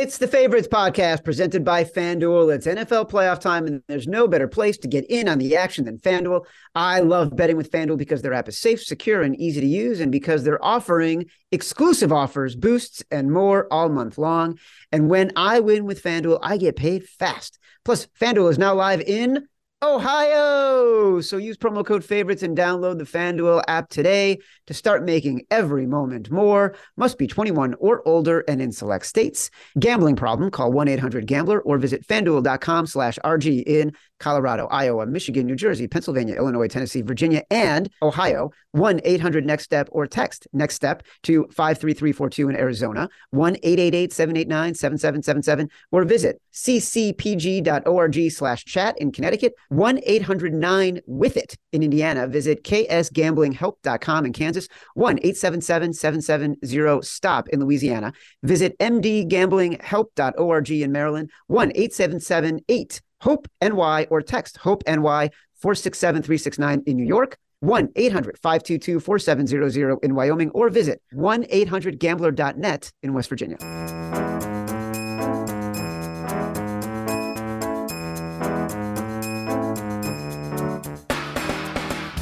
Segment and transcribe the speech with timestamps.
[0.00, 2.54] It's the Favorites podcast presented by FanDuel.
[2.54, 5.86] It's NFL playoff time, and there's no better place to get in on the action
[5.86, 6.44] than FanDuel.
[6.76, 9.98] I love betting with FanDuel because their app is safe, secure, and easy to use,
[9.98, 14.60] and because they're offering exclusive offers, boosts, and more all month long.
[14.92, 17.58] And when I win with FanDuel, I get paid fast.
[17.84, 19.48] Plus, FanDuel is now live in
[19.80, 21.20] Ohio.
[21.20, 25.86] So use promo code favorites and download the FanDuel app today to start making every
[25.86, 26.74] moment more.
[26.96, 29.50] Must be 21 or older and in select states.
[29.78, 35.86] Gambling problem, call 1-800-GAMBLER or visit fanduel.com slash RG in Colorado, Iowa, Michigan, New Jersey,
[35.86, 38.50] Pennsylvania, Illinois, Tennessee, Virginia, and Ohio.
[38.76, 48.94] 1-800-NEXT-STEP or text NEXT STEP to 53342 in Arizona, 1-888-789-7777 or visit ccpg.org slash chat
[48.98, 52.26] in Connecticut, 1-800-9-WITH-IT in Indiana.
[52.26, 58.12] Visit ksgamblinghelp.com in Kansas, 1-877-770-STOP in Louisiana.
[58.42, 65.30] Visit mdgamblinghelp.org in Maryland, 1-877-8 Hope NY or text Hope NY
[65.60, 71.98] 467 369 in New York, 1 800 522 4700 in Wyoming, or visit 1 800
[71.98, 74.27] gambler.net in West Virginia.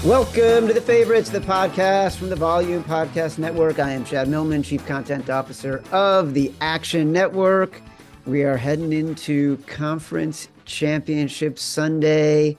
[0.07, 3.81] Welcome to the favorites, the podcast from the Volume Podcast Network.
[3.81, 7.83] I am Chad Millman, Chief Content Officer of the Action Network.
[8.25, 12.57] We are heading into conference championship Sunday.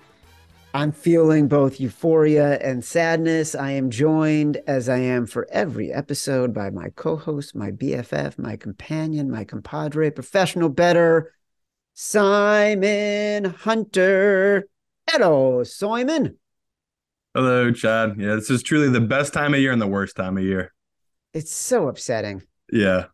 [0.73, 3.55] I'm feeling both euphoria and sadness.
[3.55, 8.37] I am joined, as I am for every episode, by my co host, my BFF,
[8.37, 11.33] my companion, my compadre, professional bettor,
[11.93, 14.67] Simon Hunter.
[15.09, 16.37] Hello, Simon.
[17.37, 18.15] Hello, Chad.
[18.17, 20.73] Yeah, this is truly the best time of year and the worst time of year.
[21.35, 22.41] It's so upsetting.
[22.73, 23.05] Yeah.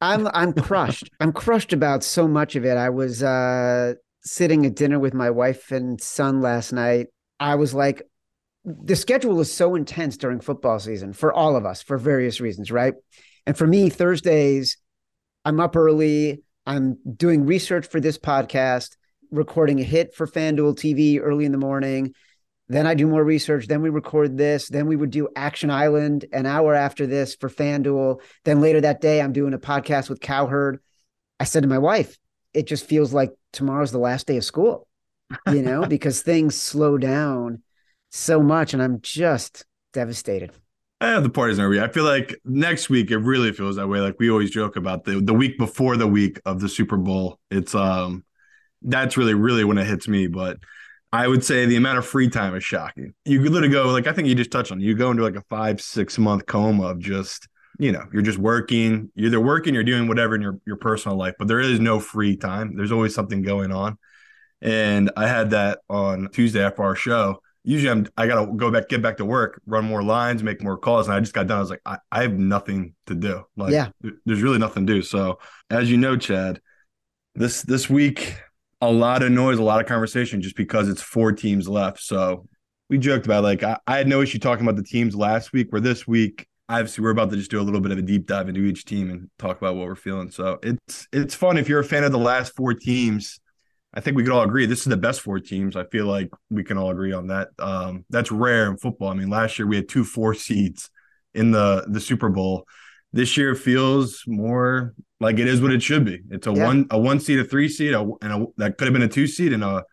[0.00, 1.08] I'm I'm crushed.
[1.20, 2.76] I'm crushed about so much of it.
[2.76, 7.06] I was uh sitting at dinner with my wife and son last night.
[7.38, 8.02] I was like
[8.64, 12.72] the schedule is so intense during football season for all of us for various reasons,
[12.72, 12.94] right?
[13.46, 14.76] And for me, Thursdays,
[15.44, 16.42] I'm up early.
[16.66, 18.96] I'm doing research for this podcast,
[19.30, 22.12] recording a hit for FanDuel TV early in the morning.
[22.70, 23.66] Then I do more research.
[23.66, 24.68] Then we record this.
[24.68, 28.20] Then we would do Action Island an hour after this for FanDuel.
[28.44, 30.80] Then later that day, I'm doing a podcast with Cowherd.
[31.40, 32.16] I said to my wife,
[32.54, 34.86] it just feels like tomorrow's the last day of school,
[35.50, 37.64] you know, because things slow down
[38.10, 38.72] so much.
[38.72, 40.52] And I'm just devastated.
[41.00, 41.82] I have the party's never.
[41.82, 43.98] I feel like next week it really feels that way.
[43.98, 47.40] Like we always joke about the the week before the week of the Super Bowl.
[47.50, 48.24] It's um
[48.82, 50.28] that's really really when it hits me.
[50.28, 50.58] But
[51.12, 53.14] I would say the amount of free time is shocking.
[53.24, 54.80] You could literally go like I think you just touched on.
[54.80, 57.48] You go into like a five six month coma of just
[57.78, 59.10] you know you're just working.
[59.14, 61.98] You're either working, you're doing whatever in your your personal life, but there is no
[61.98, 62.76] free time.
[62.76, 63.98] There's always something going on.
[64.62, 67.42] And I had that on Tuesday after our show.
[67.64, 70.78] Usually I'm I gotta go back, get back to work, run more lines, make more
[70.78, 71.08] calls.
[71.08, 71.58] And I just got done.
[71.58, 73.44] I was like, I, I have nothing to do.
[73.56, 73.88] Like yeah.
[74.24, 75.02] there's really nothing to do.
[75.02, 75.40] So
[75.70, 76.60] as you know, Chad,
[77.34, 78.36] this this week
[78.80, 82.00] a lot of noise, a lot of conversation just because it's four teams left.
[82.00, 82.46] So
[82.88, 85.70] we joked about like I, I, had no issue talking about the teams last week.
[85.70, 88.26] Where this week, obviously, we're about to just do a little bit of a deep
[88.26, 90.30] dive into each team and talk about what we're feeling.
[90.30, 93.38] So it's it's fun if you're a fan of the last four teams.
[93.92, 95.74] I think we could all agree this is the best four teams.
[95.76, 97.48] I feel like we can all agree on that.
[97.58, 99.08] Um, that's rare in football.
[99.08, 100.90] I mean, last year we had two four seeds
[101.34, 102.66] in the the Super Bowl
[103.12, 106.20] this year feels more like it is what it should be.
[106.30, 106.64] It's a yeah.
[106.64, 109.08] one a one seed, a three seed, a, and a, that could have been a
[109.08, 109.84] two seed and a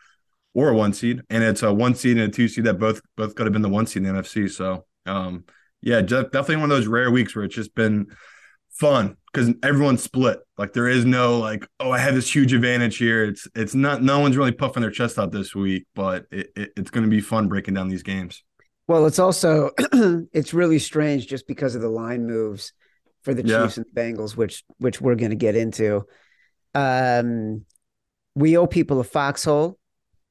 [0.54, 3.02] or a one seed, and it's a one seed and a two seed that both
[3.16, 4.50] both could have been the one seed in the NFC.
[4.50, 5.46] So um,
[5.82, 8.08] yeah, definitely one of those rare weeks where it's just been
[8.72, 10.40] fun because everyone's split.
[10.58, 13.26] Like there is no like, oh, I have this huge advantage here.
[13.26, 16.72] It's it's not no one's really puffing their chest out this week, but it, it,
[16.78, 18.44] it's going to be fun breaking down these games.
[18.88, 19.72] Well, it's also
[20.34, 22.74] it's really strange just because of the line moves
[23.28, 23.64] for the yeah.
[23.64, 26.06] Chiefs and the Bengals, which which we're going to get into.
[26.74, 27.66] Um,
[28.36, 29.78] we owe people a foxhole.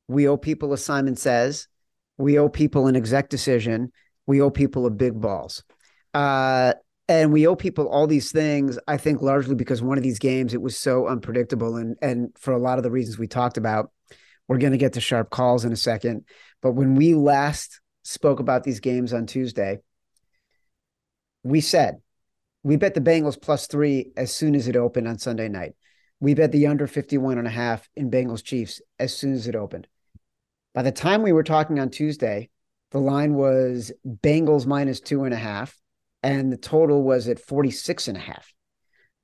[0.08, 1.68] We owe people a Simon Says.
[2.16, 3.92] We owe people an exec decision.
[4.26, 5.62] We owe people a big balls.
[6.14, 6.72] Uh,
[7.06, 10.54] and we owe people all these things, I think largely because one of these games,
[10.54, 11.76] it was so unpredictable.
[11.76, 13.90] And, and for a lot of the reasons we talked about,
[14.48, 16.24] we're going to get to sharp calls in a second.
[16.62, 19.80] But when we last spoke about these games on Tuesday,
[21.42, 21.96] we said
[22.66, 25.76] we bet the Bengals plus three as soon as it opened on Sunday night.
[26.18, 29.54] We bet the under 51 and a half in Bengals Chiefs as soon as it
[29.54, 29.86] opened.
[30.74, 32.50] By the time we were talking on Tuesday,
[32.90, 35.78] the line was Bengals minus two and a half,
[36.24, 38.52] and the total was at 46 and a half.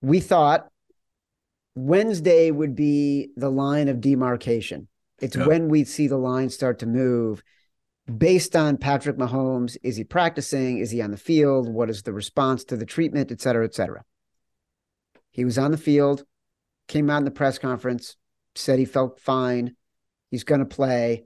[0.03, 0.69] We thought
[1.75, 4.87] Wednesday would be the line of demarcation.
[5.21, 7.43] It's when we see the line start to move
[8.19, 9.77] based on Patrick Mahomes.
[9.83, 10.79] Is he practicing?
[10.79, 11.69] Is he on the field?
[11.69, 14.05] What is the response to the treatment, et cetera, et cetera?
[15.31, 16.25] He was on the field,
[16.89, 18.17] came out in the press conference,
[18.55, 19.77] said he felt fine.
[20.31, 21.25] He's going to play.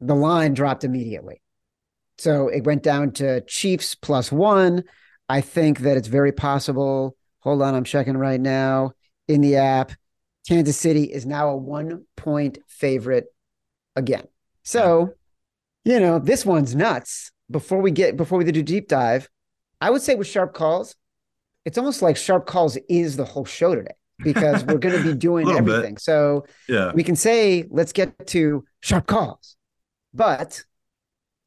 [0.00, 1.42] The line dropped immediately.
[2.18, 4.84] So it went down to Chiefs plus one.
[5.28, 7.16] I think that it's very possible.
[7.40, 8.92] Hold on, I'm checking right now
[9.28, 9.92] in the app.
[10.48, 13.26] Kansas City is now a one point favorite
[13.94, 14.24] again.
[14.62, 15.14] So,
[15.84, 17.32] you know, this one's nuts.
[17.50, 19.28] Before we get before we do deep dive,
[19.80, 20.94] I would say with sharp calls,
[21.64, 25.14] it's almost like sharp calls is the whole show today because we're going to be
[25.18, 25.94] doing everything.
[25.94, 26.02] Bit.
[26.02, 26.92] So yeah.
[26.92, 29.56] we can say, let's get to sharp calls.
[30.14, 30.62] But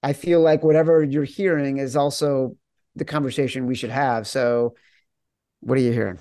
[0.01, 2.57] I feel like whatever you're hearing is also
[2.95, 4.27] the conversation we should have.
[4.27, 4.75] So
[5.61, 6.19] what are you hearing?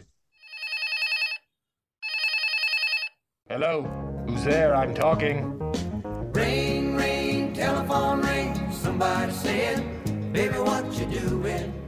[3.48, 3.82] Hello,
[4.26, 4.74] who's there?
[4.74, 5.58] I'm talking.
[10.32, 11.82] Baby, what you doing?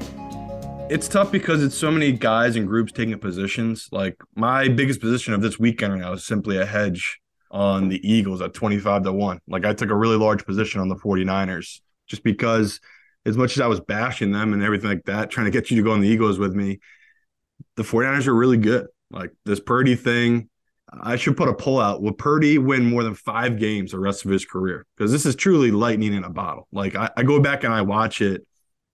[0.90, 3.88] it's tough because it's so many guys and groups taking positions.
[3.90, 7.20] Like my biggest position of this weekend right now is simply a hedge
[7.50, 9.40] on the Eagles at 25 to 1.
[9.48, 12.80] Like I took a really large position on the 49ers just because
[13.24, 15.78] as much as I was bashing them and everything like that, trying to get you
[15.78, 16.80] to go on the Eagles with me,
[17.76, 18.86] the 49ers are really good.
[19.10, 20.50] Like this Purdy thing,
[21.02, 22.02] I should put a pull out.
[22.02, 24.86] Will Purdy win more than five games the rest of his career?
[24.96, 26.68] Because this is truly lightning in a bottle.
[26.72, 28.46] Like I, I go back and I watch it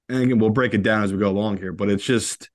[0.08, 2.50] and we'll break it down as we go along here, but it's just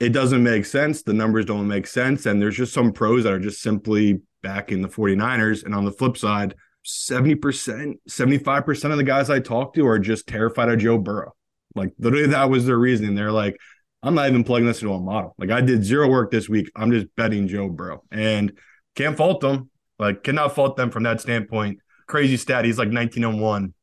[0.00, 1.02] it doesn't make sense.
[1.02, 2.24] The numbers don't make sense.
[2.24, 5.64] And there's just some pros that are just simply backing the 49ers.
[5.64, 6.54] And on the flip side,
[6.86, 11.32] 70%, 75% of the guys I talk to are just terrified of Joe Burrow.
[11.74, 13.14] Like literally that was their reasoning.
[13.14, 13.56] They're like,
[14.02, 15.34] I'm not even plugging this into a model.
[15.38, 16.70] Like I did zero work this week.
[16.74, 18.02] I'm just betting Joe Burrow.
[18.10, 18.58] And
[18.94, 19.70] can't fault them.
[19.98, 21.78] Like cannot fault them from that standpoint.
[22.06, 22.64] Crazy stat.
[22.64, 23.74] He's like 1901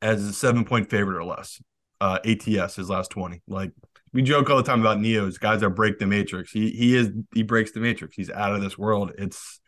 [0.00, 1.60] as a seven point favorite or less
[2.00, 3.42] uh, ATS his last 20.
[3.48, 3.72] Like
[4.12, 6.52] we joke all the time about Neos, guys that break the matrix.
[6.52, 8.14] He he is he breaks the matrix.
[8.14, 9.12] He's out of this world.
[9.18, 9.60] It's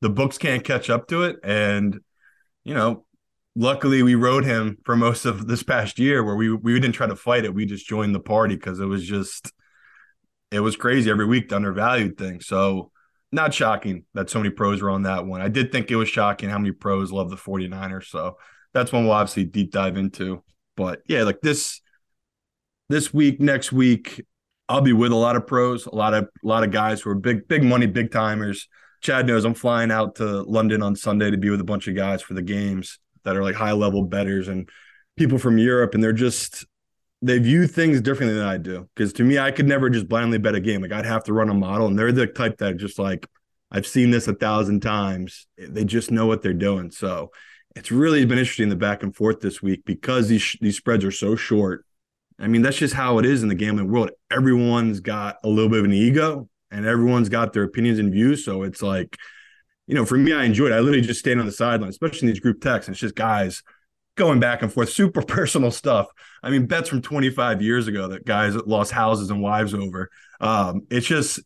[0.00, 1.36] the books can't catch up to it.
[1.44, 2.00] And
[2.64, 3.04] you know,
[3.54, 7.06] luckily we rode him for most of this past year where we we didn't try
[7.06, 7.54] to fight it.
[7.54, 9.52] We just joined the party because it was just
[10.50, 12.40] it was crazy every week the undervalued thing.
[12.40, 12.90] So
[13.32, 15.40] not shocking that so many pros were on that one.
[15.40, 18.06] I did think it was shocking how many pros love the 49ers.
[18.06, 18.36] So
[18.72, 20.42] that's one we'll obviously deep dive into.
[20.76, 21.80] But yeah, like this
[22.88, 24.24] this week, next week,
[24.68, 27.10] I'll be with a lot of pros, a lot of a lot of guys who
[27.10, 28.68] are big, big money, big timers.
[29.00, 31.96] Chad knows I'm flying out to London on Sunday to be with a bunch of
[31.96, 34.68] guys for the games that are like high level bettors and
[35.16, 36.66] people from Europe, and they're just
[37.22, 38.88] they view things differently than I do.
[38.94, 40.82] Because to me, I could never just blindly bet a game.
[40.82, 43.26] Like I'd have to run a model, and they're the type that just like
[43.70, 45.46] I've seen this a thousand times.
[45.56, 46.90] They just know what they're doing.
[46.90, 47.30] So
[47.76, 51.12] it's really been interesting the back and forth this week because these these spreads are
[51.12, 51.84] so short.
[52.38, 54.10] I mean, that's just how it is in the gambling world.
[54.30, 58.44] Everyone's got a little bit of an ego and everyone's got their opinions and views.
[58.44, 59.18] So it's like,
[59.86, 60.72] you know, for me, I enjoy it.
[60.72, 62.88] I literally just stand on the sideline, especially in these group texts.
[62.88, 63.62] And it's just guys
[64.20, 66.08] going back and forth, super personal stuff.
[66.42, 70.10] I mean, bets from 25 years ago that guys lost houses and wives over.
[70.40, 71.40] Um, it's just,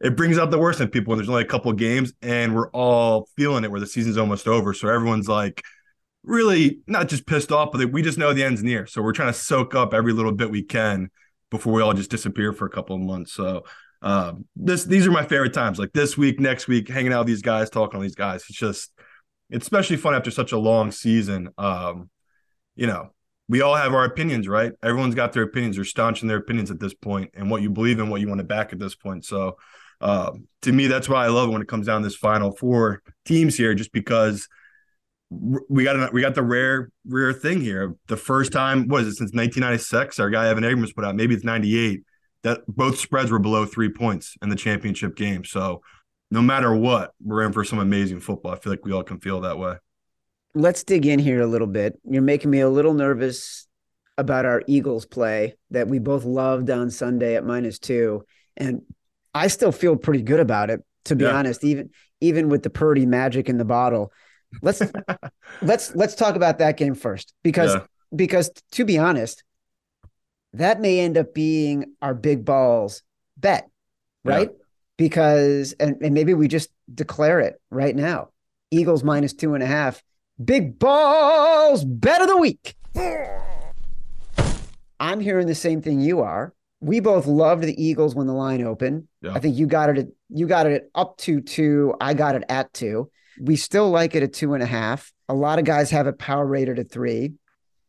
[0.00, 2.70] it brings out the worst in people when there's only a couple games and we're
[2.70, 4.72] all feeling it where the season's almost over.
[4.72, 5.62] So everyone's like
[6.22, 8.86] really not just pissed off, but we just know the end's near.
[8.86, 11.10] So we're trying to soak up every little bit we can
[11.50, 13.32] before we all just disappear for a couple of months.
[13.32, 13.64] So
[14.02, 15.78] um, this these are my favorite times.
[15.78, 18.44] Like this week, next week, hanging out with these guys, talking to these guys.
[18.48, 18.92] It's just
[19.50, 21.50] it's especially fun after such a long season.
[21.58, 22.08] Um,
[22.80, 23.10] you know,
[23.46, 24.72] we all have our opinions, right?
[24.82, 25.76] Everyone's got their opinions.
[25.76, 28.28] They're staunch in their opinions at this point and what you believe in, what you
[28.28, 29.26] want to back at this point.
[29.26, 29.58] So
[30.00, 32.52] um, to me, that's why I love it when it comes down to this final
[32.52, 34.48] four teams here, just because
[35.28, 37.96] we got we got the rare rare thing here.
[38.06, 40.18] The first time was it since 1996?
[40.18, 42.00] Our guy Evan Abrams put out maybe it's 98
[42.44, 45.44] that both spreads were below three points in the championship game.
[45.44, 45.82] So
[46.30, 48.52] no matter what, we're in for some amazing football.
[48.52, 49.76] I feel like we all can feel that way.
[50.54, 51.98] Let's dig in here a little bit.
[52.04, 53.68] You're making me a little nervous
[54.18, 58.24] about our Eagles play that we both loved on Sunday at minus two.
[58.56, 58.82] And
[59.34, 61.32] I still feel pretty good about it, to be yeah.
[61.32, 61.90] honest, even
[62.20, 64.12] even with the Purdy magic in the bottle.
[64.62, 64.82] Let's
[65.62, 67.32] let's let's talk about that game first.
[67.42, 67.82] Because yeah.
[68.14, 69.44] because to be honest,
[70.52, 73.02] that may end up being our big balls
[73.36, 73.68] bet,
[74.24, 74.50] right?
[74.50, 74.56] Yeah.
[74.98, 78.30] Because and, and maybe we just declare it right now.
[78.70, 80.02] Eagles minus two and a half.
[80.42, 82.74] Big balls bet of the week.
[84.98, 86.54] I'm hearing the same thing you are.
[86.80, 89.06] we both loved the Eagles when the line opened.
[89.20, 89.34] Yeah.
[89.34, 91.94] I think you got it at, you got it up to two.
[92.00, 93.10] I got it at two.
[93.38, 95.12] We still like it at two and a half.
[95.28, 97.34] A lot of guys have it power rated at three.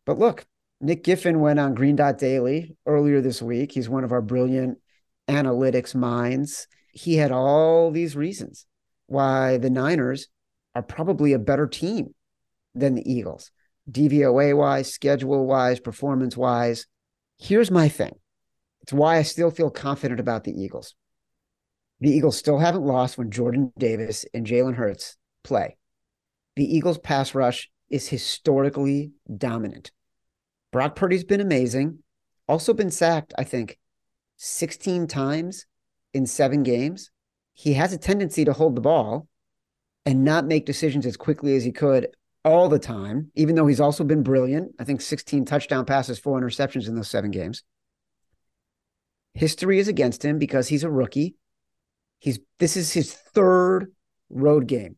[0.06, 0.46] But look,
[0.82, 3.72] Nick Giffen went on Green Dot Daily earlier this week.
[3.72, 4.78] He's one of our brilliant
[5.30, 6.68] analytics minds.
[6.92, 8.66] He had all these reasons
[9.08, 10.28] why the Niners
[10.76, 12.14] are probably a better team
[12.74, 13.52] than the Eagles,
[13.90, 16.88] DVOA wise, schedule wise, performance wise.
[17.38, 18.16] Here's my thing
[18.82, 20.96] it's why I still feel confident about the Eagles.
[22.00, 25.78] The Eagles still haven't lost when Jordan Davis and Jalen Hurts play.
[26.56, 29.92] The Eagles' pass rush is historically dominant.
[30.72, 32.00] Brock Purdy's been amazing,
[32.48, 33.78] also been sacked, I think,
[34.38, 35.66] 16 times
[36.14, 37.12] in seven games.
[37.54, 39.28] He has a tendency to hold the ball
[40.06, 42.08] and not make decisions as quickly as he could
[42.44, 44.74] all the time, even though he's also been brilliant.
[44.80, 47.64] I think 16 touchdown passes, four interceptions in those seven games.
[49.34, 51.36] History is against him because he's a rookie.
[52.20, 53.92] He's this is his third
[54.30, 54.98] road game.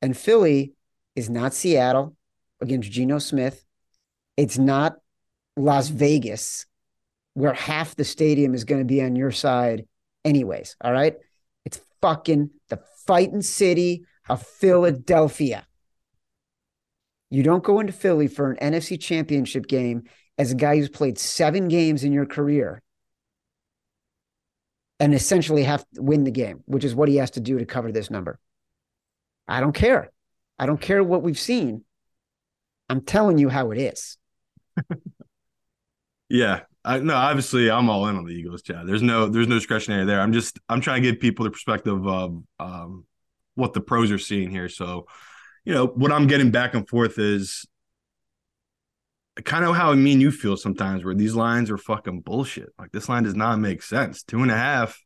[0.00, 0.72] And Philly
[1.14, 2.16] is not Seattle
[2.60, 3.64] against Geno Smith.
[4.36, 4.96] It's not
[5.56, 6.66] Las Vegas,
[7.34, 9.86] where half the stadium is going to be on your side,
[10.24, 10.76] anyways.
[10.80, 11.16] All right.
[11.64, 15.66] It's fucking the fighting city of Philadelphia.
[17.30, 20.04] You don't go into Philly for an NFC championship game
[20.36, 22.82] as a guy who's played seven games in your career
[24.98, 27.64] and essentially have to win the game, which is what he has to do to
[27.64, 28.38] cover this number.
[29.48, 30.10] I don't care.
[30.58, 31.84] I don't care what we've seen.
[32.88, 34.18] I'm telling you how it is.
[36.28, 36.60] yeah.
[36.84, 38.86] I no, obviously I'm all in on the Eagles, Chad.
[38.86, 40.20] There's no there's no discretionary there.
[40.20, 43.04] I'm just I'm trying to give people the perspective of um,
[43.54, 44.68] what the pros are seeing here.
[44.68, 45.06] So,
[45.64, 47.66] you know, what I'm getting back and forth is
[49.44, 52.70] kind of how I mean you feel sometimes where these lines are fucking bullshit.
[52.78, 54.22] Like this line does not make sense.
[54.22, 55.00] Two and a half.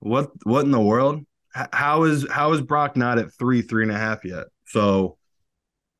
[0.00, 1.24] What what in the world?
[1.72, 4.46] How is how is Brock not at three, three and a half yet?
[4.66, 5.18] So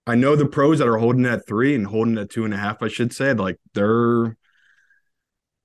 [0.06, 2.58] I know the pros that are holding at three and holding at two and a
[2.58, 4.36] half, I should say, like they're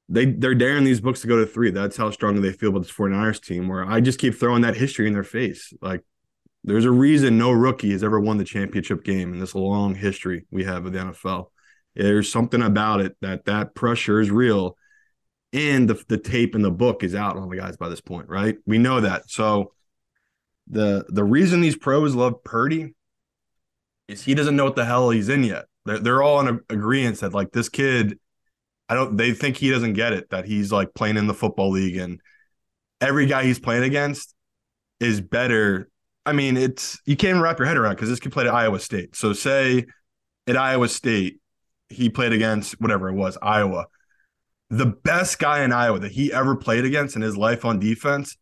[0.07, 1.71] they they're daring these books to go to three.
[1.71, 4.77] That's how strongly they feel about this 49ers team, where I just keep throwing that
[4.77, 5.73] history in their face.
[5.81, 6.03] Like
[6.63, 10.45] there's a reason no rookie has ever won the championship game in this long history
[10.51, 11.47] we have of the NFL.
[11.95, 14.77] There's something about it that that pressure is real,
[15.53, 18.29] and the the tape in the book is out on the guys by this point,
[18.29, 18.57] right?
[18.65, 19.29] We know that.
[19.29, 19.73] So
[20.67, 22.93] the the reason these pros love Purdy
[24.07, 25.65] is he doesn't know what the hell he's in yet.
[25.85, 28.19] They're they're all in agreement that like this kid,
[28.87, 29.17] I don't.
[29.17, 32.21] They think he doesn't get it that he's like playing in the football league and
[33.01, 34.35] every guy he's playing against
[34.99, 35.89] is better.
[36.25, 38.79] I mean, it's you can't wrap your head around because this kid played at Iowa
[38.79, 39.15] State.
[39.15, 39.85] So say
[40.47, 41.39] at Iowa State,
[41.89, 43.87] he played against whatever it was, Iowa.
[44.69, 48.37] The best guy in Iowa that he ever played against in his life on defense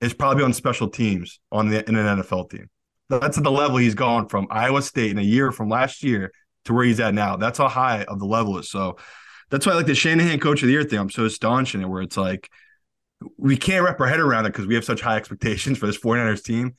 [0.00, 2.68] is probably on special teams on the in an NFL team.
[3.08, 6.32] That's at the level he's gone from Iowa State in a year from last year
[6.64, 7.36] to where he's at now.
[7.36, 8.70] That's how high of the level is.
[8.70, 8.96] So
[9.50, 10.98] that's why I like the Shanahan coach of the year thing.
[10.98, 12.48] I'm so staunch in it where it's like
[13.36, 15.98] we can't wrap our head around it because we have such high expectations for this
[15.98, 16.74] 49ers team.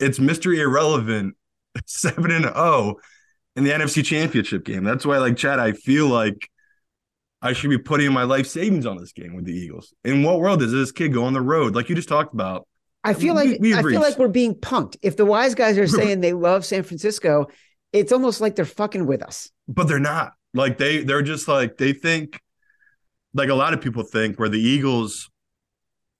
[0.00, 1.36] It's mystery irrelevant,
[1.86, 2.96] 7 and 0
[3.56, 4.84] in the NFC Championship game.
[4.84, 6.48] That's why, like Chad, I feel like
[7.42, 9.94] I should be putting my life savings on this game with the Eagles.
[10.04, 12.66] In what world does this kid go on the road, like you just talked about?
[13.04, 14.96] I feel like we, I feel like we're being punked.
[15.02, 17.46] If the wise guys are saying they love San Francisco,
[17.92, 19.50] it's almost like they're fucking with us.
[19.66, 20.32] But they're not.
[20.54, 22.40] Like they they're just like they think
[23.34, 25.30] like a lot of people think where the Eagles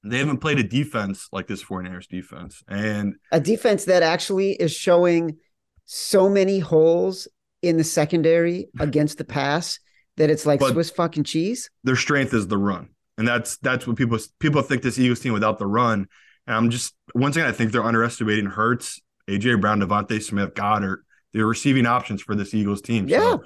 [0.05, 2.63] they haven't played a defense like this 49ers defense.
[2.69, 5.39] And a defense that actually is showing
[5.85, 7.29] so many holes
[7.63, 9.79] in the secondary against the pass
[10.17, 11.71] that it's like Swiss fucking cheese.
[11.85, 12.89] Their strength is the run.
[13.17, 16.07] And that's that's what people people think this Eagles team without the run.
[16.47, 20.99] And I'm just once again, I think they're underestimating Hurts, AJ Brown, DeVonta Smith, Goedert.
[21.33, 23.09] They're receiving options for this Eagles team.
[23.09, 23.19] Yeah.
[23.19, 23.45] So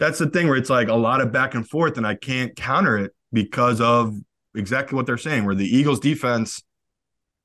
[0.00, 2.56] that's the thing where it's like a lot of back and forth, and I can't
[2.56, 4.14] counter it because of
[4.54, 6.62] exactly what they're saying, where the Eagles defense,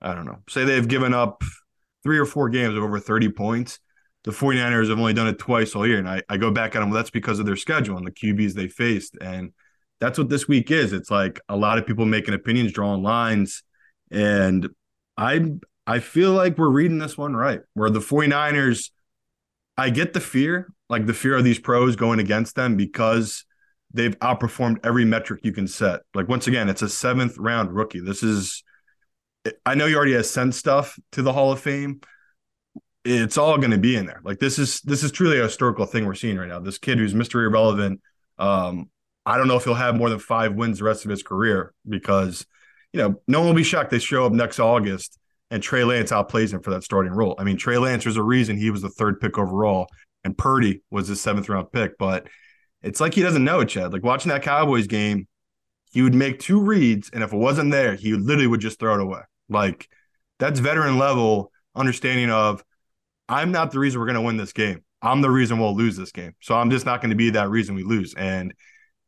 [0.02, 1.44] I don't know, say they've given up
[2.04, 3.80] three or four games of over 30 points.
[4.24, 5.98] The 49ers have only done it twice all year.
[5.98, 8.12] And I, I go back at them, well, that's because of their schedule and the
[8.12, 9.18] QBs they faced.
[9.22, 9.54] And
[10.00, 10.94] that's what this week is.
[10.94, 13.64] It's like a lot of people making opinions, drawing lines.
[14.12, 14.70] And
[15.18, 15.54] I
[15.88, 17.62] I feel like we're reading this one right.
[17.74, 18.92] Where the 49ers,
[19.78, 23.46] I get the fear, like the fear of these pros going against them because
[23.94, 26.02] they've outperformed every metric you can set.
[26.14, 28.00] Like once again, it's a seventh round rookie.
[28.00, 28.64] This is
[29.66, 32.02] I know you already have sent stuff to the Hall of Fame.
[33.06, 34.22] It's all going to be in there.
[34.24, 36.60] Like this is this is truly a historical thing we're seeing right now.
[36.60, 38.02] This kid who's mystery irrelevant,
[38.38, 38.90] um,
[39.26, 41.74] I don't know if he'll have more than five wins the rest of his career
[41.88, 42.46] because,
[42.94, 45.18] you know, no one will be shocked they show up next August
[45.50, 47.36] and Trey Lance outplays him for that starting role.
[47.40, 49.88] I mean, Trey Lance, there's a reason he was the third pick overall
[50.24, 52.28] and Purdy was his seventh round pick, but
[52.82, 53.94] it's like he doesn't know it, Chad.
[53.94, 55.28] Like watching that Cowboys game,
[55.92, 58.96] he would make two reads, and if it wasn't there, he literally would just throw
[58.96, 59.22] it away.
[59.50, 59.88] Like
[60.38, 62.64] that's veteran level understanding of
[63.28, 64.84] I'm not the reason we're going to win this game.
[65.02, 66.34] I'm the reason we'll lose this game.
[66.42, 68.14] So I'm just not going to be that reason we lose.
[68.16, 68.54] And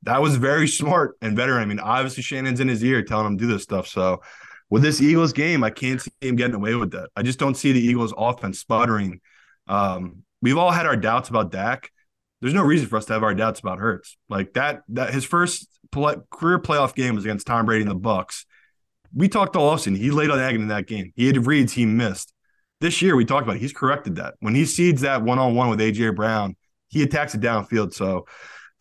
[0.03, 1.61] that was very smart and veteran.
[1.61, 3.87] I mean, obviously Shanahan's in his ear telling him to do this stuff.
[3.87, 4.21] So
[4.69, 7.09] with this Eagles game, I can't see him getting away with that.
[7.15, 9.19] I just don't see the Eagles offense sputtering.
[9.67, 11.91] Um, we've all had our doubts about Dak.
[12.41, 14.17] There's no reason for us to have our doubts about Hurts.
[14.27, 17.95] Like that, that his first play, career playoff game was against Tom Brady and the
[17.95, 18.45] Bucs.
[19.13, 19.97] We talked all offseason.
[19.97, 21.11] He laid on egg in that game.
[21.15, 22.33] He had reads he missed.
[22.79, 23.61] This year we talked about it.
[23.61, 24.35] he's corrected that.
[24.39, 26.55] When he seeds that one on one with AJ Brown,
[26.87, 27.93] he attacks it downfield.
[27.93, 28.25] So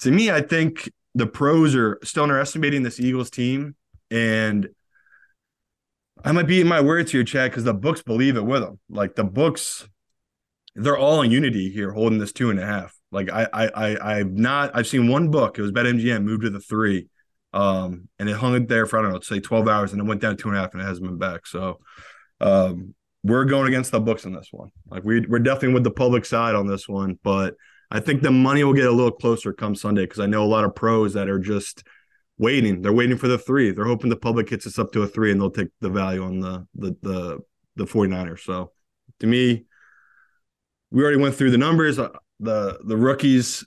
[0.00, 3.76] to me, I think the pros are still underestimating this Eagles team.
[4.10, 4.68] And
[6.24, 8.78] I might be eating my words here, Chad, because the books believe it with them.
[8.88, 9.86] Like the books,
[10.74, 12.99] they're all in unity here, holding this two and a half.
[13.12, 14.70] Like I, I, I, I've not.
[14.74, 15.58] I've seen one book.
[15.58, 17.08] It was BetMGM moved to the three,
[17.52, 20.04] um, and it hung it there for I don't know, say twelve hours, and it
[20.04, 21.46] went down two and a half, and it hasn't been back.
[21.46, 21.80] So,
[22.40, 24.70] um, we're going against the books on this one.
[24.88, 27.54] Like we, we're definitely with the public side on this one, but
[27.90, 30.46] I think the money will get a little closer come Sunday because I know a
[30.46, 31.82] lot of pros that are just
[32.38, 32.80] waiting.
[32.80, 33.72] They're waiting for the three.
[33.72, 36.22] They're hoping the public hits us up to a three and they'll take the value
[36.22, 37.38] on the the the
[37.76, 38.40] the 49ers.
[38.40, 38.72] So
[39.20, 39.64] to me,
[40.90, 41.98] we already went through the numbers.
[42.40, 43.64] The the rookies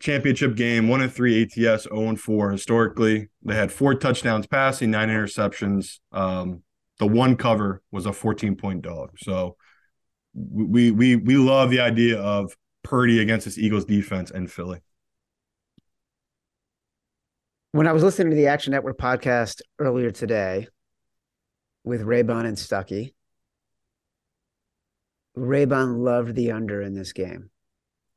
[0.00, 3.28] championship game, one and three ATS, 0 and 4 historically.
[3.42, 6.00] They had four touchdowns passing, nine interceptions.
[6.10, 6.62] Um,
[6.98, 9.10] the one cover was a 14 point dog.
[9.18, 9.56] So
[10.34, 14.80] we we we love the idea of Purdy against this Eagles defense and Philly.
[17.70, 20.66] When I was listening to the Action Network podcast earlier today
[21.84, 23.14] with Raybon and Stuckey,
[25.36, 27.51] Raybon loved the under in this game.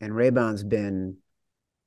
[0.01, 1.17] And Raybon's been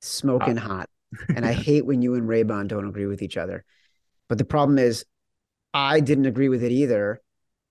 [0.01, 0.61] smoking uh.
[0.61, 0.89] hot.
[1.35, 3.63] and I hate when you and Raybon don't agree with each other.
[4.27, 5.05] But the problem is,
[5.73, 7.21] I didn't agree with it either.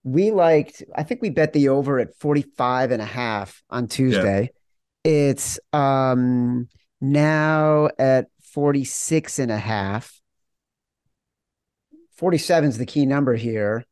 [0.05, 4.51] We liked, I think we bet the over at 45 and a half on Tuesday.
[5.05, 5.11] Yeah.
[5.11, 6.69] It's um
[7.01, 10.21] now at 46 and a half.
[12.17, 13.85] 47 is the key number here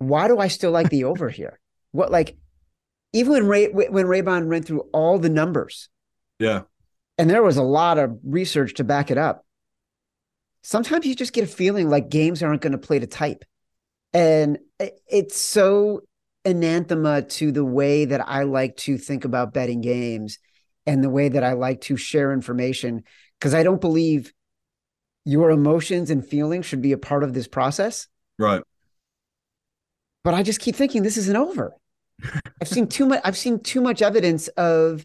[0.00, 1.60] why do I still like the over here?
[1.92, 2.36] What like
[3.12, 5.88] even when Ray when Raybon ran through all the numbers,
[6.38, 6.62] yeah,
[7.18, 9.44] and there was a lot of research to back it up.
[10.62, 13.44] Sometimes you just get a feeling like games aren't going to play to type,
[14.12, 16.02] and it's so
[16.44, 20.38] anathema to the way that I like to think about betting games
[20.86, 23.04] and the way that I like to share information
[23.38, 24.32] because I don't believe
[25.26, 28.08] your emotions and feelings should be a part of this process.
[28.38, 28.62] Right
[30.22, 31.74] but I just keep thinking this isn't over.
[32.60, 33.20] I've seen too much.
[33.24, 35.04] I've seen too much evidence of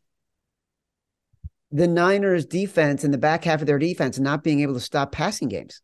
[1.71, 5.11] the Niners' defense and the back half of their defense not being able to stop
[5.11, 5.81] passing games.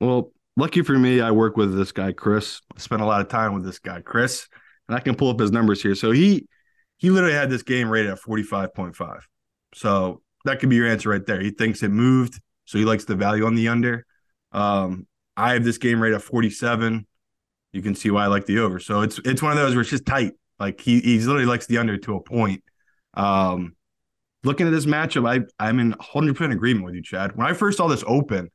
[0.00, 2.60] Well, lucky for me, I work with this guy Chris.
[2.76, 4.46] I spent a lot of time with this guy Chris,
[4.88, 5.94] and I can pull up his numbers here.
[5.94, 6.46] So he
[6.98, 9.26] he literally had this game rated at forty five point five.
[9.74, 11.40] So that could be your answer right there.
[11.40, 14.06] He thinks it moved, so he likes the value on the under.
[14.52, 15.06] Um,
[15.36, 17.06] I have this game rate at 47.
[17.72, 18.78] You can see why I like the over.
[18.78, 20.34] So it's it's one of those where it's just tight.
[20.58, 22.62] Like he he literally likes the under to a point.
[23.14, 23.74] Um,
[24.44, 27.36] looking at this matchup, I I'm in 100 percent agreement with you, Chad.
[27.36, 28.50] When I first saw this open,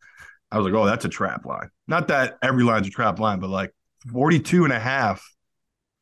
[0.52, 1.70] I was like, oh, that's a trap line.
[1.88, 3.72] Not that every line's a trap line, but like
[4.12, 5.24] 42 and a half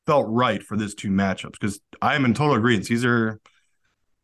[0.05, 2.87] felt right for this two matchups because I am in total agreement.
[2.87, 3.39] These are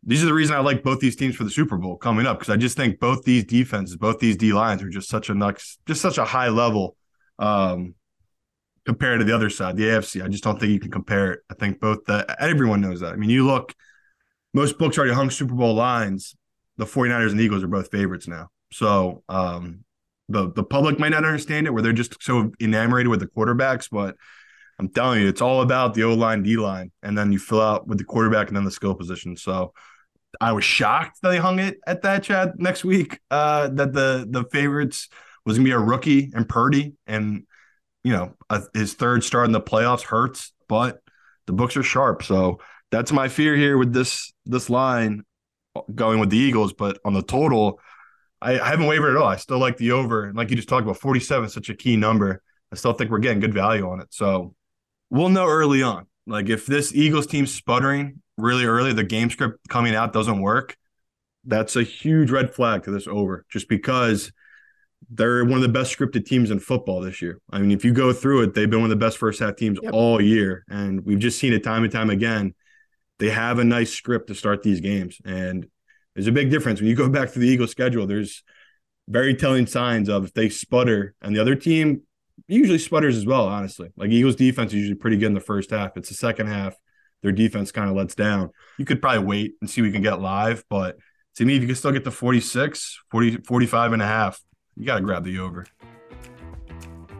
[0.03, 2.39] these are the reason I like both these teams for the Super Bowl coming up
[2.39, 5.33] because I just think both these defenses, both these D lines are just such a
[5.33, 6.95] next, just such a high level
[7.39, 7.93] um,
[8.87, 10.23] compared to the other side, the AFC.
[10.23, 11.39] I just don't think you can compare it.
[11.51, 13.11] I think both the everyone knows that.
[13.11, 13.75] I mean, you look,
[14.53, 16.35] most books already hung Super Bowl lines.
[16.77, 18.47] The 49ers and Eagles are both favorites now.
[18.71, 19.83] So um,
[20.29, 23.89] the the public might not understand it where they're just so enamored with the quarterbacks,
[23.91, 24.15] but
[24.79, 27.61] I'm telling you, it's all about the O line, D line, and then you fill
[27.61, 29.35] out with the quarterback and then the skill position.
[29.35, 29.73] So
[30.39, 33.19] I was shocked that they hung it at that Chad next week.
[33.29, 35.09] Uh, that the the favorites
[35.45, 37.43] was gonna be a rookie and Purdy, and
[38.07, 41.01] you know uh, his third start in the playoffs hurts, but
[41.45, 42.23] the books are sharp.
[42.23, 45.23] So that's my fear here with this this line
[45.93, 46.71] going with the Eagles.
[46.71, 47.81] But on the total,
[48.41, 49.27] I, I haven't wavered at all.
[49.27, 51.75] I still like the over, and like you just talked about, forty seven, such a
[51.75, 52.41] key number.
[52.71, 54.07] I still think we're getting good value on it.
[54.11, 54.55] So
[55.09, 56.07] we'll know early on.
[56.25, 60.77] Like if this Eagles team's sputtering really early, the game script coming out doesn't work,
[61.43, 64.31] that's a huge red flag to this over just because
[65.09, 67.39] they're one of the best scripted teams in football this year.
[67.49, 69.55] I mean, if you go through it, they've been one of the best first half
[69.55, 69.93] teams yep.
[69.93, 70.65] all year.
[70.69, 72.53] And we've just seen it time and time again.
[73.19, 75.19] They have a nice script to start these games.
[75.23, 75.67] And
[76.13, 76.79] there's a big difference.
[76.79, 78.43] When you go back to the Eagles schedule, there's
[79.07, 82.01] very telling signs of if they sputter and the other team
[82.47, 83.89] usually sputters as well, honestly.
[83.95, 85.95] Like Eagles defense is usually pretty good in the first half.
[85.95, 86.75] It's the second half,
[87.23, 88.51] their defense kind of lets down.
[88.77, 90.97] You could probably wait and see we can get live, but
[91.37, 94.39] to me, if you can still get to 46, 40, 45 and a half,
[94.77, 95.65] you got to grab the over.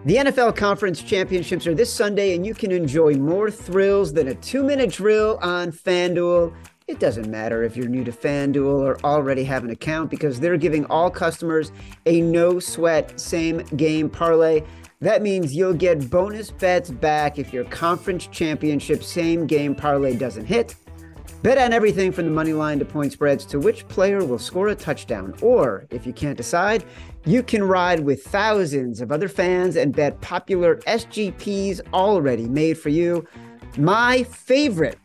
[0.05, 4.35] The NFL Conference Championships are this Sunday, and you can enjoy more thrills than a
[4.35, 6.53] two minute drill on FanDuel.
[6.87, 10.55] It doesn't matter if you're new to FanDuel or already have an account because they're
[10.55, 11.73] giving all customers
[12.05, 14.63] a no sweat same game parlay.
[15.01, 20.45] That means you'll get bonus bets back if your conference championship same game parlay doesn't
[20.45, 20.75] hit.
[21.43, 24.69] Bet on everything from the money line to point spreads to which player will score
[24.69, 25.35] a touchdown.
[25.41, 26.83] Or, if you can't decide,
[27.25, 32.89] you can ride with thousands of other fans and bet popular SGPs already made for
[32.89, 33.25] you.
[33.77, 34.97] My favorite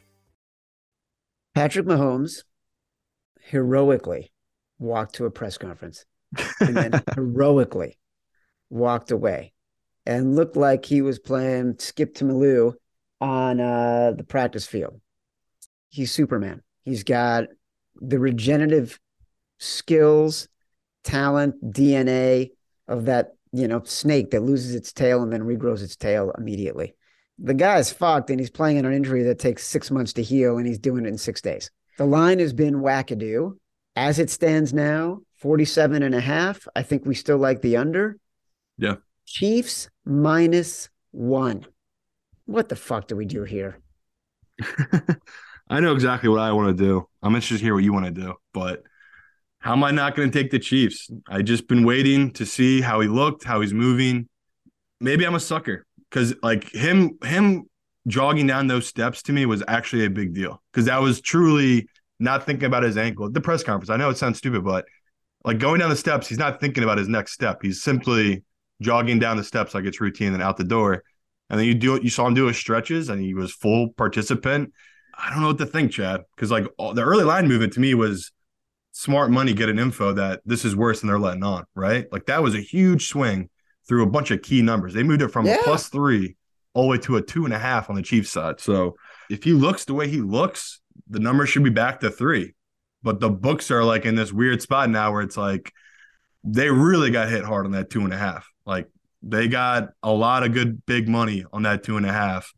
[1.56, 2.44] Patrick Mahomes
[3.42, 4.32] heroically
[4.78, 6.06] walked to a press conference
[6.60, 7.98] and then heroically
[8.70, 9.54] walked away
[10.06, 12.76] and looked like he was playing skip to Maloo
[13.20, 15.02] on uh, the practice field.
[15.90, 16.62] He's Superman.
[16.84, 17.46] He's got
[17.96, 19.00] the regenerative
[19.60, 20.48] skills,
[21.04, 22.52] talent, DNA
[22.88, 26.96] of that, you know, snake that loses its tail and then regrows its tail immediately.
[27.40, 30.58] The guy's fucked and he's playing on an injury that takes six months to heal
[30.58, 31.70] and he's doing it in six days.
[31.98, 33.58] The line has been wackadoo.
[33.96, 36.68] As it stands now, 47 and a half.
[36.76, 38.18] I think we still like the under.
[38.78, 38.96] Yeah.
[39.26, 41.66] Chiefs minus one.
[42.46, 43.80] What the fuck do we do here?
[45.70, 47.08] I know exactly what I want to do.
[47.22, 48.84] I'm interested to hear what you want to do, but
[49.60, 51.10] how am I not going to take the Chiefs?
[51.28, 54.30] I just been waiting to see how he looked, how he's moving.
[55.02, 57.66] Maybe I'm a sucker because like him, him
[58.08, 61.88] jogging down those steps to me was actually a big deal because that was truly
[62.20, 63.30] not thinking about his ankle.
[63.30, 64.86] The press conference, I know it sounds stupid, but
[65.44, 67.60] like going down the steps, he's not thinking about his next step.
[67.62, 68.44] He's simply
[68.82, 71.04] jogging down the steps like it's routine and out the door.
[71.50, 73.90] And then you do it, you saw him do his stretches and he was full
[73.94, 74.74] participant.
[75.18, 77.80] I don't know what to think, Chad, because like all, the early line movement to
[77.80, 78.32] me was
[78.92, 82.12] smart money getting info that this is worse than they're letting on, right?
[82.12, 83.50] Like that was a huge swing
[83.88, 84.94] through a bunch of key numbers.
[84.94, 85.56] They moved it from yeah.
[85.56, 86.36] a plus three
[86.74, 88.60] all the way to a two and a half on the Chiefs side.
[88.60, 88.96] So
[89.30, 92.54] if he looks the way he looks, the number should be back to three.
[93.02, 95.72] But the books are like in this weird spot now where it's like
[96.44, 98.52] they really got hit hard on that two and a half.
[98.66, 98.90] Like
[99.22, 102.52] they got a lot of good big money on that two and a half.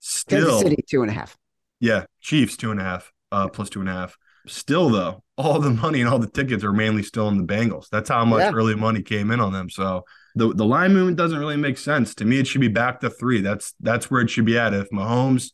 [0.00, 1.36] Still, Kansas City two and a half.
[1.82, 4.16] Yeah, Chiefs two and a half, uh, plus two and a half.
[4.46, 7.88] Still though, all the money and all the tickets are mainly still in the Bengals.
[7.90, 8.52] That's how much yeah.
[8.52, 9.68] early money came in on them.
[9.68, 10.04] So
[10.36, 12.38] the the line movement doesn't really make sense to me.
[12.38, 13.40] It should be back to three.
[13.40, 14.72] That's that's where it should be at.
[14.72, 15.50] If Mahomes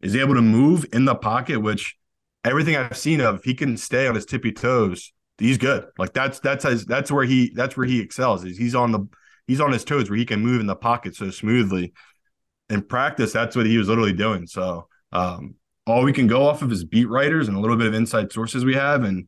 [0.00, 1.96] is able to move in the pocket, which
[2.44, 5.12] everything I've seen of, he can stay on his tippy toes.
[5.38, 5.86] He's good.
[5.98, 8.44] Like that's that's his, that's where he that's where he excels.
[8.44, 9.08] Is he's on the
[9.48, 11.94] he's on his toes where he can move in the pocket so smoothly.
[12.70, 14.46] In practice, that's what he was literally doing.
[14.46, 17.86] So um, all we can go off of is beat writers and a little bit
[17.86, 19.04] of inside sources we have.
[19.04, 19.26] And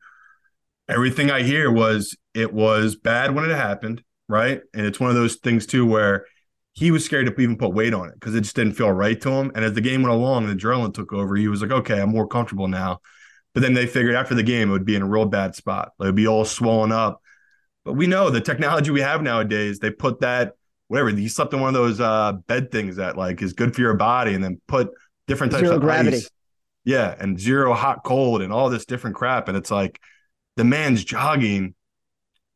[0.89, 4.61] everything I hear was it was bad when it happened, right?
[4.75, 6.27] And it's one of those things too where
[6.73, 9.21] he was scared to even put weight on it because it just didn't feel right
[9.23, 9.51] to him.
[9.55, 12.01] And as the game went along and the adrenaline took over, he was like, okay,
[12.01, 13.01] I'm more comfortable now.
[13.55, 15.93] But then they figured after the game, it would be in a real bad spot.
[15.99, 17.23] It would be all swollen up.
[17.87, 20.53] But we know the technology we have nowadays, they put that,
[20.89, 23.81] whatever, he slept in one of those uh, bed things that like is good for
[23.81, 24.91] your body and then put
[25.27, 26.19] different types Zero of gravity.
[26.19, 26.31] ice.
[26.87, 27.15] Yeah.
[27.19, 29.49] And zero hot, cold and all this different crap.
[29.49, 30.01] And it's like
[30.57, 31.75] the man's jogging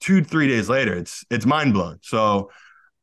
[0.01, 0.95] two, three days later.
[0.95, 1.99] It's, it's mind blowing.
[2.03, 2.51] So,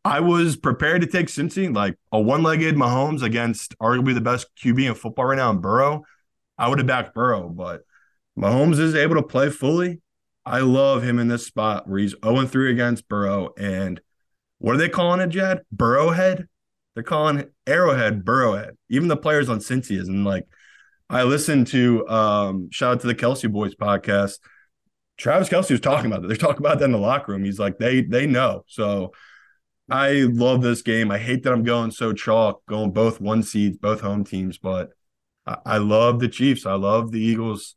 [0.08, 4.88] I was prepared to take Cincy, like a one-legged Mahomes against arguably the best QB
[4.88, 6.04] in football right now in Burrow.
[6.58, 7.82] I would have backed Burrow, but
[8.40, 10.02] Mahomes is able to play fully.
[10.46, 13.50] I love him in this spot where he's 0 3 against Burrow.
[13.58, 14.00] And
[14.60, 15.64] what are they calling it, Jed?
[15.76, 16.48] Burrowhead?
[16.94, 18.78] They're calling Arrowhead, Burrowhead.
[18.90, 20.08] Even the players on Cincy is.
[20.08, 20.46] And like,
[21.10, 24.40] I listened to, um, shout out to the Kelce Boys podcast.
[25.18, 26.28] Travis Kelce was talking about that.
[26.28, 27.44] They're talking about that in the locker room.
[27.44, 28.64] He's like, they they know.
[28.68, 29.14] So
[29.90, 31.12] I love this game.
[31.12, 34.92] I hate that I'm going so chalk, going both one seeds, both home teams, but
[35.46, 36.66] I, I love the Chiefs.
[36.66, 37.76] I love the Eagles.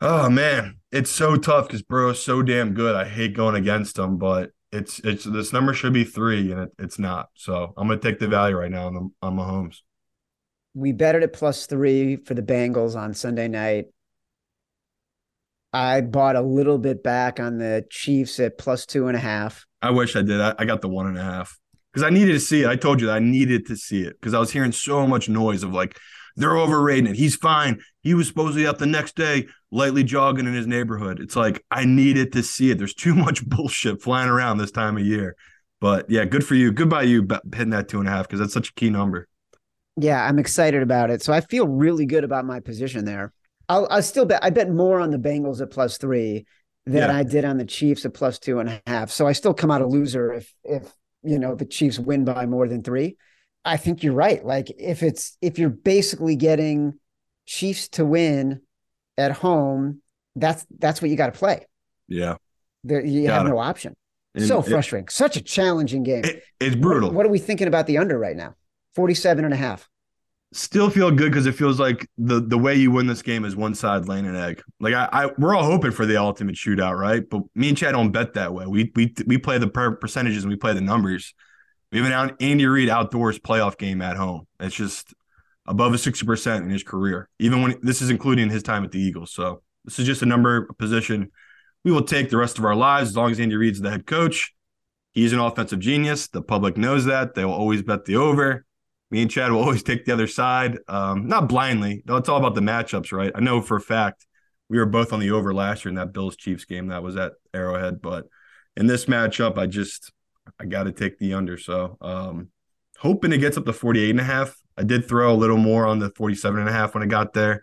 [0.00, 2.94] Oh man, it's so tough because Burrow's so damn good.
[2.96, 6.72] I hate going against him, but it's it's this number should be three, and it,
[6.78, 7.30] it's not.
[7.34, 9.78] So I'm gonna take the value right now on the, on Mahomes.
[10.74, 13.86] We betted at plus three for the Bengals on Sunday night.
[15.72, 19.66] I bought a little bit back on the Chiefs at plus two and a half.
[19.82, 20.40] I wish I did.
[20.40, 21.58] I, I got the one and a half
[21.92, 22.68] because I needed to see it.
[22.68, 25.28] I told you that I needed to see it because I was hearing so much
[25.28, 25.98] noise of like
[26.36, 27.16] they're overrating it.
[27.16, 27.80] He's fine.
[28.02, 31.20] He was supposed to be out the next day, lightly jogging in his neighborhood.
[31.20, 32.78] It's like I needed to see it.
[32.78, 35.36] There's too much bullshit flying around this time of year.
[35.80, 36.72] But yeah, good for you.
[36.72, 39.28] Good by you hitting that two and a half because that's such a key number.
[39.96, 41.22] Yeah, I'm excited about it.
[41.22, 43.32] So I feel really good about my position there.
[43.68, 44.42] I'll, I'll still bet.
[44.42, 46.46] I bet more on the Bengals at plus three
[46.84, 47.16] than Yeah.
[47.16, 49.10] I did on the Chiefs at plus two and a half.
[49.10, 52.46] So I still come out a loser if if you know the Chiefs win by
[52.46, 53.16] more than three.
[53.64, 54.44] I think you're right.
[54.44, 56.94] Like if it's if you're basically getting
[57.46, 58.60] Chiefs to win
[59.16, 60.02] at home,
[60.36, 61.66] that's that's what you got to play.
[62.08, 62.34] Yeah.
[62.82, 63.50] There, you Got have it.
[63.50, 63.94] no option.
[64.34, 65.08] And so it- frustrating.
[65.08, 66.24] Such a challenging game.
[66.24, 67.12] it- it's What- brutal.
[67.12, 68.56] What, are we thinking about the under right now?
[68.94, 69.88] 47 and a half.
[70.52, 73.56] still feel good because it feels like the the way you win this game is
[73.56, 74.62] one side laying an egg.
[74.80, 77.28] Like I, I we're all hoping for the ultimate shootout, right?
[77.28, 78.66] But me and Chad don't bet that way.
[78.66, 81.34] We we we play the per- percentages and we play the numbers.
[81.90, 84.46] We have an Andy Reid outdoors playoff game at home.
[84.60, 85.14] It's just
[85.66, 88.92] above a sixty percent in his career, even when this is including his time at
[88.92, 89.32] the Eagles.
[89.32, 91.30] So this is just a number a position
[91.84, 94.06] we will take the rest of our lives as long as Andy Reid's the head
[94.06, 94.54] coach.
[95.12, 96.28] He's an offensive genius.
[96.28, 97.34] The public knows that.
[97.34, 98.64] They will always bet the over
[99.14, 102.02] me and Chad will always take the other side, um, not blindly.
[102.04, 103.30] though It's all about the matchups, right?
[103.34, 104.26] I know for a fact
[104.68, 107.16] we were both on the over last year in that Bills Chiefs game that was
[107.16, 108.26] at Arrowhead, but
[108.76, 110.10] in this matchup, I just
[110.58, 111.56] I got to take the under.
[111.58, 112.48] So um,
[112.98, 114.56] hoping it gets up to 48 and a half.
[114.76, 117.34] I did throw a little more on the 47 and a half when I got
[117.34, 117.62] there.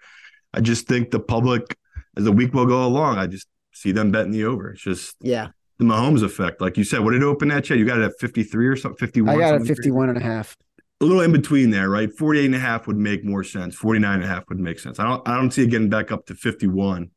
[0.54, 1.76] I just think the public,
[2.16, 4.72] as the week will go along, I just see them betting the over.
[4.72, 5.50] It's just Yeah.
[5.80, 6.62] the Mahomes effect.
[6.62, 7.78] Like you said, what did it open at, Chad?
[7.78, 9.36] You got it at 53 or something, 51?
[9.36, 9.76] I got it something?
[9.76, 10.56] 51 and a half.
[11.02, 12.12] A little in between there, right?
[12.12, 13.76] 48 and a half would make more sense.
[13.76, 15.00] 49 and a half would make sense.
[15.00, 17.10] I don't I don't see it getting back up to 51,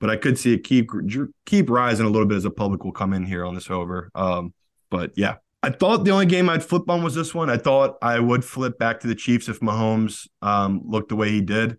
[0.00, 0.90] but I could see it keep
[1.44, 4.10] keep rising a little bit as the public will come in here on this over.
[4.14, 4.54] Um,
[4.90, 5.36] but yeah.
[5.64, 7.48] I thought the only game I'd flip on was this one.
[7.48, 11.30] I thought I would flip back to the Chiefs if Mahomes um, looked the way
[11.30, 11.78] he did.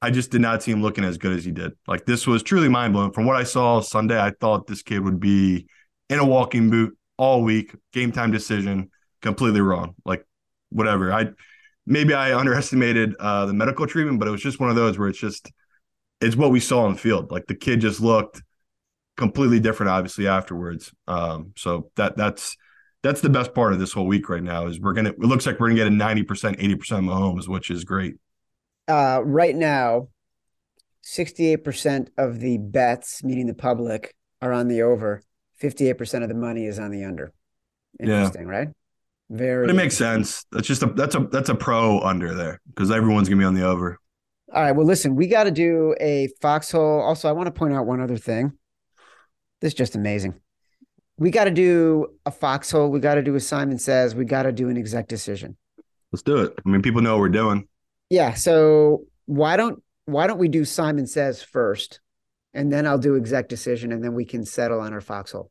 [0.00, 1.72] I just did not see him looking as good as he did.
[1.86, 3.12] Like this was truly mind blowing.
[3.12, 5.66] From what I saw Sunday, I thought this kid would be
[6.08, 8.90] in a walking boot all week, game time decision,
[9.20, 9.94] completely wrong.
[10.04, 10.24] Like
[10.70, 11.12] whatever.
[11.12, 11.28] I
[11.86, 15.08] maybe I underestimated uh, the medical treatment, but it was just one of those where
[15.08, 15.50] it's just
[16.20, 17.30] it's what we saw on the field.
[17.30, 18.42] Like the kid just looked
[19.16, 20.92] completely different, obviously afterwards.
[21.06, 22.56] Um, so that that's
[23.02, 25.10] that's the best part of this whole week right now is we're gonna.
[25.10, 28.16] It looks like we're gonna get a ninety percent, eighty percent Mahomes, which is great.
[28.88, 30.08] Uh, right now,
[31.04, 35.22] 68% of the bets, meaning the public, are on the over.
[35.62, 37.32] 58% of the money is on the under.
[38.00, 38.06] Yeah.
[38.06, 38.68] Interesting, right?
[39.30, 39.66] Very.
[39.66, 40.44] But it makes sense.
[40.52, 43.54] That's just a that's a that's a pro under there because everyone's gonna be on
[43.54, 43.98] the over.
[44.52, 44.72] All right.
[44.72, 47.02] Well, listen, we got to do a foxhole.
[47.02, 48.52] Also, I want to point out one other thing.
[49.60, 50.40] This is just amazing.
[51.18, 52.88] We got to do a foxhole.
[52.90, 54.14] We got to do a Simon says.
[54.14, 55.56] We got to do an exec decision.
[56.12, 56.54] Let's do it.
[56.64, 57.68] I mean, people know what we're doing.
[58.08, 58.34] Yeah.
[58.34, 62.00] So why don't why don't we do Simon says first,
[62.54, 65.50] and then I'll do exec decision, and then we can settle on our foxhole.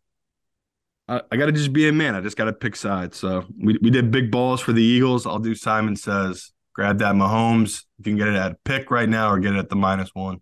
[1.08, 2.16] I, I got to just be a man.
[2.16, 3.18] I just got to pick sides.
[3.18, 5.26] So we, we did big balls for the Eagles.
[5.26, 6.52] I'll do Simon says.
[6.74, 7.86] Grab that Mahomes.
[7.98, 10.14] You can get it at a pick right now or get it at the minus
[10.14, 10.42] one.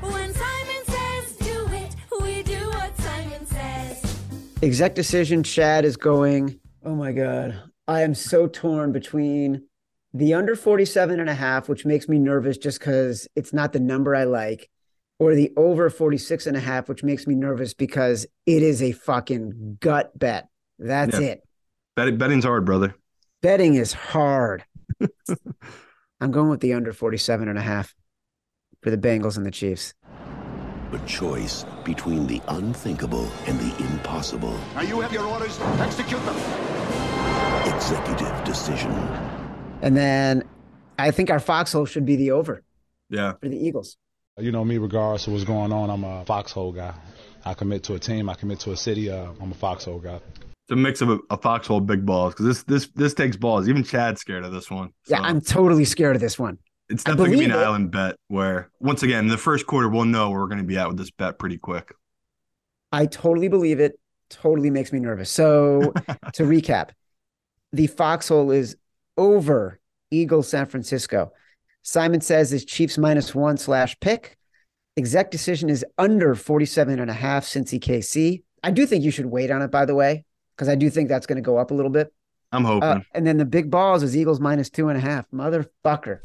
[0.00, 4.20] When Simon says do it, we do what Simon says.
[4.62, 5.42] Exec decision.
[5.42, 6.60] Chad is going.
[6.84, 7.62] Oh my God.
[7.88, 9.62] I am so torn between
[10.12, 13.80] the under 47 and a half, which makes me nervous just because it's not the
[13.80, 14.70] number I like,
[15.18, 18.92] or the over 46 and a half, which makes me nervous because it is a
[18.92, 20.48] fucking gut bet.
[20.78, 21.26] That's yeah.
[21.26, 21.42] it.
[21.96, 22.94] Bet- betting's hard, brother.
[23.42, 24.64] Betting is hard.
[26.20, 27.94] I'm going with the under 47 and a half
[28.82, 29.94] for the Bengals and the Chiefs.
[30.92, 34.56] A choice between the unthinkable and the impossible.
[34.74, 35.58] Now you have your orders.
[35.80, 36.36] Execute them.
[37.74, 38.92] Executive decision.
[39.82, 40.44] And then
[40.98, 42.62] I think our foxhole should be the over.
[43.10, 43.34] Yeah.
[43.40, 43.96] For the Eagles.
[44.36, 46.92] You know me, regardless of what's going on, I'm a foxhole guy.
[47.44, 48.28] I commit to a team.
[48.28, 49.08] I commit to a city.
[49.08, 50.16] Uh, I'm a foxhole guy.
[50.16, 53.68] It's a mix of a, a foxhole big balls because this this this takes balls.
[53.68, 54.92] Even Chad's scared of this one.
[55.04, 55.14] So.
[55.14, 56.58] Yeah, I'm totally scared of this one.
[56.88, 57.62] It's definitely gonna be an it.
[57.62, 60.88] island bet where once again the first quarter we'll know where we're gonna be at
[60.88, 61.92] with this bet pretty quick.
[62.90, 64.00] I totally believe it.
[64.30, 65.30] Totally makes me nervous.
[65.30, 65.92] So
[66.32, 66.90] to recap,
[67.72, 68.76] the foxhole is
[69.16, 69.78] over
[70.10, 71.32] Eagles San Francisco.
[71.84, 74.38] Simon says is Chiefs minus one slash pick.
[74.96, 78.42] Exec decision is under 47 and a half Cincy KC.
[78.62, 80.24] I do think you should wait on it, by the way,
[80.56, 82.12] because I do think that's going to go up a little bit.
[82.52, 82.88] I'm hoping.
[82.88, 85.30] Uh, and then the big balls is Eagles minus two and a half.
[85.30, 86.20] Motherfucker.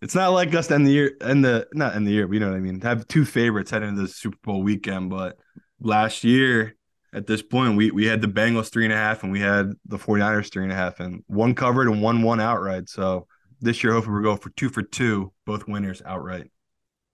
[0.00, 2.34] It's not like us to end the year and the not end the year, but
[2.34, 2.80] you know what I mean.
[2.82, 5.38] Have two favorites heading into the Super Bowl weekend, but
[5.80, 6.76] last year
[7.14, 9.72] at this point, we we had the Bengals three and a half and we had
[9.86, 12.88] the 49ers three and a half, and one covered and one one outright.
[12.88, 13.26] So
[13.60, 16.50] this year, hopefully, we'll go for two for two, both winners outright.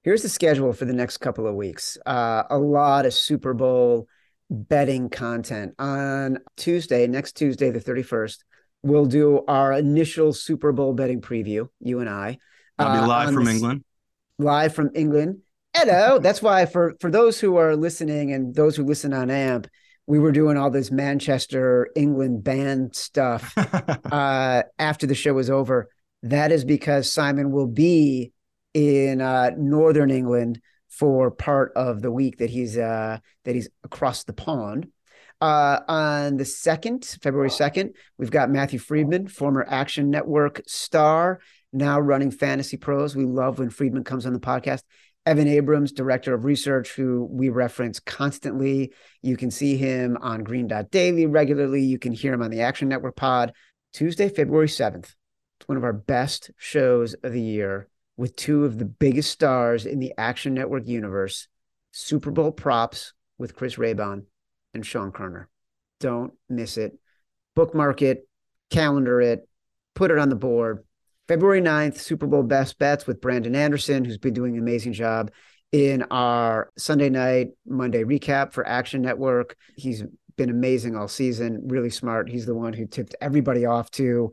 [0.02, 1.98] Here's the schedule for the next couple of weeks.
[2.06, 4.08] Uh, a lot of Super Bowl
[4.48, 8.38] betting content on Tuesday, next Tuesday, the 31st.
[8.82, 12.38] We'll do our initial Super Bowl betting preview, you and I.
[12.78, 13.84] I'll be uh, live uh, from England.
[14.38, 15.40] Live from England.
[15.76, 16.18] Hello.
[16.18, 19.68] That's why for for those who are listening and those who listen on AMP,
[20.10, 23.56] we were doing all this Manchester, England band stuff
[24.10, 25.88] uh, after the show was over.
[26.24, 28.32] That is because Simon will be
[28.74, 34.24] in uh, Northern England for part of the week that he's uh, that he's across
[34.24, 34.88] the pond.
[35.40, 41.38] Uh, on the second, February second, we've got Matthew Friedman, former Action Network star,
[41.72, 43.14] now running Fantasy Pros.
[43.14, 44.82] We love when Friedman comes on the podcast.
[45.30, 48.92] Evan Abrams, director of research, who we reference constantly.
[49.22, 51.82] You can see him on Green Dot Daily regularly.
[51.82, 53.52] You can hear him on the Action Network pod.
[53.92, 55.04] Tuesday, February 7th.
[55.04, 59.86] It's one of our best shows of the year with two of the biggest stars
[59.86, 61.46] in the Action Network universe
[61.92, 64.24] Super Bowl props with Chris Raybon
[64.74, 65.46] and Sean Koerner.
[66.00, 66.98] Don't miss it.
[67.54, 68.26] Bookmark it,
[68.68, 69.48] calendar it,
[69.94, 70.82] put it on the board
[71.30, 75.30] February 9th, Super Bowl best bets with Brandon Anderson, who's been doing an amazing job
[75.70, 79.54] in our Sunday night, Monday recap for Action Network.
[79.76, 80.02] He's
[80.34, 82.28] been amazing all season, really smart.
[82.28, 84.32] He's the one who tipped everybody off to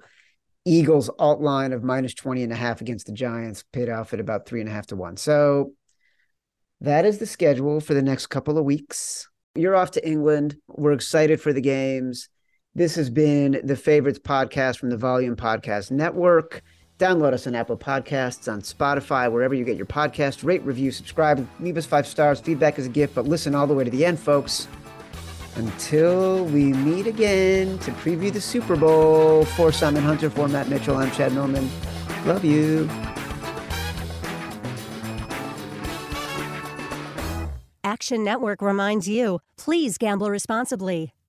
[0.65, 4.19] Eagles alt line of minus 20 and a half against the Giants, paid off at
[4.19, 5.17] about three and a half to one.
[5.17, 5.73] So
[6.81, 9.29] that is the schedule for the next couple of weeks.
[9.53, 10.55] You're off to England.
[10.67, 12.27] We're excited for the games.
[12.73, 16.63] This has been the Favorites podcast from the Volume Podcast Network.
[16.99, 20.43] Download us on Apple Podcasts, on Spotify, wherever you get your podcast.
[20.43, 22.39] Rate, review, subscribe, leave us five stars.
[22.39, 24.67] Feedback is a gift, but listen all the way to the end, folks.
[25.55, 30.97] Until we meet again to preview the Super Bowl for Simon Hunter, for Matt Mitchell,
[30.97, 31.69] I'm Chad Millman.
[32.25, 32.89] Love you.
[37.83, 41.13] Action Network reminds you please gamble responsibly.